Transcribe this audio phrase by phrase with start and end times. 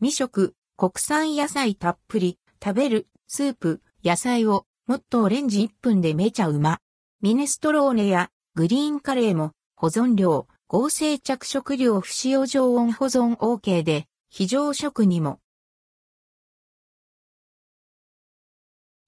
[0.00, 6.78] 未食、国産野菜たっぷり、食べる、スープ、野菜を、もっとオレンジ1分でめちゃうま。
[7.20, 15.40] ミネストローネやグリーンカレーも保存料、合成着色料不使用常温保存 OK で非常食にも。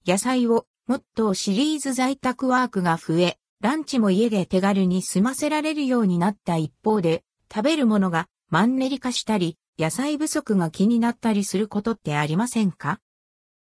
[0.05, 12.99] 野菜をもっとシリーズ在宅ワークが増え、ランチも家で手軽に済ませられるようになった一方で、食べるものがマンネリ化したり、野菜不足が気になったりすることってありませんか？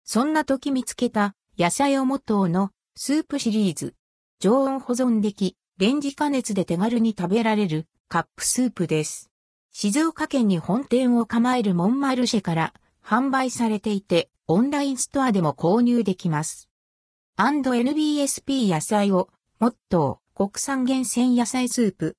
[0.05, 3.95] そんな時見つけた野菜をモットーのスープシリーズ。
[4.41, 9.31] 常温保存でき、レンジ加熱で手軽に食べられるカップスープです。
[9.73, 16.69] 静岡県に本店を構えるモンマルシェから販売されていて、オンラインストアでも購入できます。
[17.37, 22.17] &NBSP 野菜を、モットー、国産厳選野菜スープ。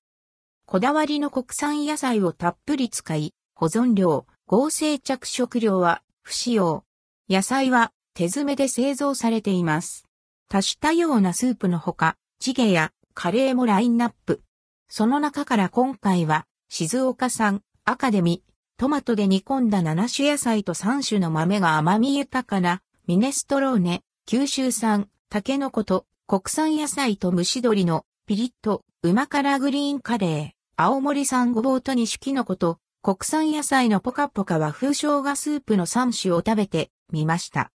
[0.65, 6.83] こだわりの国産野菜をたっぷり使い、保存料、合成着色料は不使用。
[7.29, 10.07] 野菜は手詰めで製造されています。
[10.49, 14.41] 多種多様なスープのほか、チゲやカレーもラインナップ。
[14.89, 18.43] その中から今回は、静岡産、アカデミ、
[18.77, 37.71] トマトで煮込んだ7種野菜と3種の豆が甘み豊かな、ミネストローネ、九州産、タケノコと国産野菜と蒸し鶏のピリッと、うま辛グリーンカレー、青森産ごぼうと煮種キノコと国産野菜のポカポカ和風生姜スープの3種を食べてみました。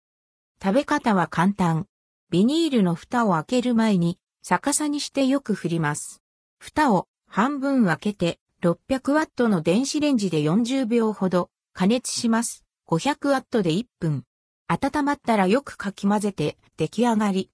[0.60, 1.86] 食べ方は簡単。
[2.32, 6.24] ビニールの蓋を開ける前に逆さにしてよく振ります。
[6.58, 12.66] 蓋を半分開けて600ワットの電子レンジで40秒ほど加熱します。
[12.88, 14.24] 500ワットで1分。
[14.68, 17.52] 温まったらよくかき混ぜて出来上がり。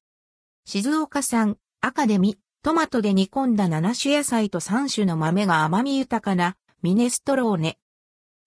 [0.63, 7.79] 静岡産アカデミトマトで煮込んだ7種野菜と3種の豆が甘み豊かなミネストローネ。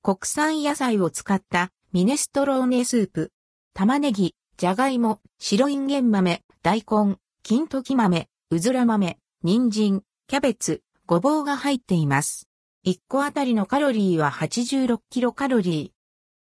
[0.05, 3.33] 国産野菜を使ったミネストローネスープ。
[3.75, 12.49] 玉ねぎ、じゃがいも、白インゲン豆、大根、金時豆、うずら豆、人参、キャベツ、ごぼうが入っています。
[12.87, 15.93] 1個あたりのカロリーは86キロカロリ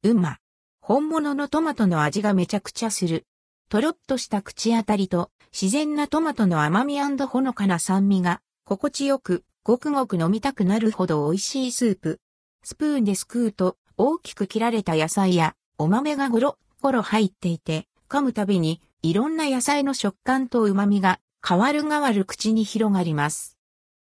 [0.04, 0.10] ー。
[0.10, 0.40] うま。
[0.82, 3.26] 本物のトマトの味がめちゃくちゃする。
[3.70, 12.20] とろっとした口当たりと自然なトマトの甘みほのかな酸味が心地よくごくごく飲みたくなるほど美味しいスープ。
[12.64, 23.58] スプーンですくうと大きく切られた野菜やお豆がゴロッゴロ入っていて噛むたびにいろんな野菜の食感と旨味が変わる変わる口に広がります。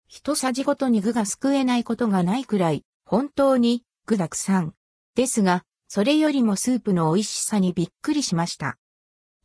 [0.08, 4.74] 一さじごとに具がすくえないことがないくらい、本当に具沢山。
[5.16, 8.78] ですが、それよりもスープの美味しさにびっくりしました。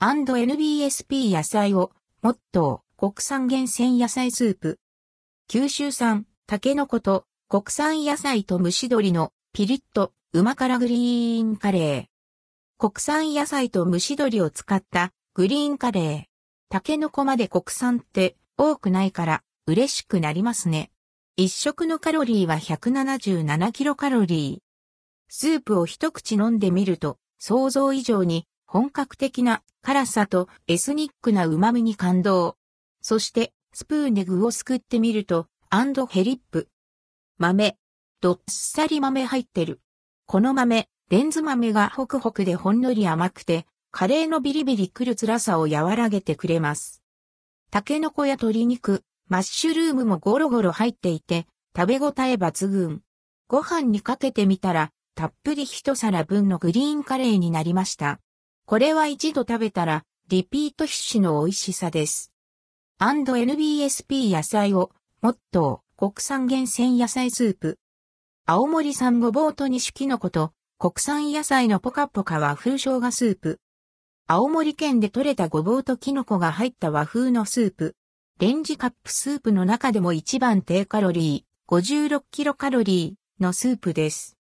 [0.00, 1.92] &NBSP 野菜を、
[2.22, 4.78] モットー、国産厳選野菜スープ。
[5.50, 12.04] 九州産、タケノコと、国産野菜と蒸し鶏の、ピリッと、うま辛グリーンカレー。
[12.76, 16.22] 国産野菜と蒸し鶏を使った、グリーンカレー。
[16.68, 20.90] タケノコまで国産って多くないから嬉しくなりますね。
[21.36, 24.62] 一食のカロリーは177キロカロリー。
[25.30, 32.58] スープを一口飲んでみると、想像以上に本格的な辛さとエスニックな旨味に感動。
[33.00, 36.68] そして、スプーンで具をすくってみると、 and hellip。
[37.38, 37.76] 豆。
[38.20, 39.80] どっさり豆入ってる。
[40.26, 47.04] この豆、レンズ豆がホクホクでほんのり甘くて、カレーのビリビリくる辛さを和らげてくれます。
[47.70, 51.46] タケノコや鶏肉、マッシュルームもゴロゴロ入っていて、
[51.76, 53.02] 食べ応え抜群。
[53.46, 58.18] ご飯にかけてみたら、たっぷり一皿分のグリーンカレーになりました。
[58.66, 62.32] これは一度食べたら、リピート必至の美味しさです。
[63.00, 64.90] &NBSP 野菜を、
[65.22, 67.78] モットー、国産厳選野菜スープ。
[68.44, 73.60] 青森産ごぼうと煮種キノコと、国産野菜のポカポカ和風生姜スープ。
[74.26, 77.94] 青森県で採れたごぼうとキノコが入った和風のスープ。
[78.40, 84.36] レンジカップスープの中でも一番低カロリー、56キロカロリーのスープです。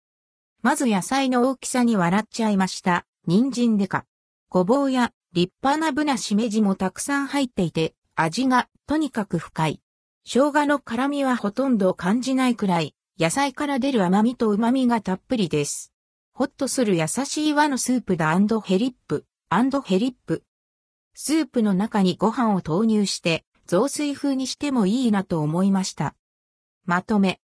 [0.62, 3.06] まず野菜の大きさに笑っちゃいました。
[3.28, 4.06] 人参でか。
[4.48, 9.82] ごぼうや立派なブナしめじもたくさん入っていて、味がとにかく深い。
[10.26, 15.92] 生姜の辛みはほとんど感じないくらい、野菜から出る甘みと旨みがたっぷりです。
[16.34, 18.32] ホッとする優しい和のスープだ
[18.62, 20.44] hellip、hellip。
[21.14, 26.16] スープの中にご飯を投入して、雑炊風にしてもいいなと思いました。
[26.86, 27.42] まとめ。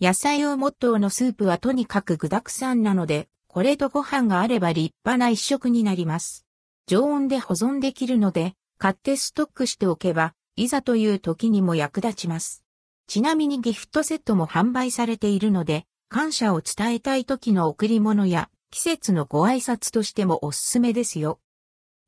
[0.00, 6.46] 野菜を MOTTOのスープはとにかく具沢山なので、これとご飯があれば立派な一食になります。
[6.86, 12.62] 常温で保存できるので、買ってストックしておけば、いざという時にも役立ちます。
[13.08, 21.40] ちなみにギフトセットも販売されているので、感謝を伝えたい時の贈り物や季節のご挨拶としてもおすすめですよ。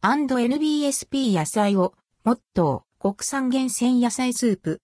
[0.02, 4.78] &NBSP 野菜を、もっと、国産厳選野菜スープ、